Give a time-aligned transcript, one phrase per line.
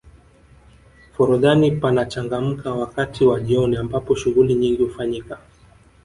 [1.13, 5.39] forodhani panachangamka wakati wa jioni ambapo shughuli nyingi hufanyika